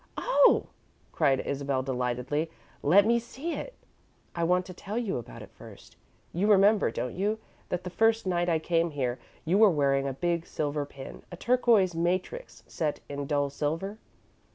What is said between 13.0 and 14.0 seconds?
in dull silver?"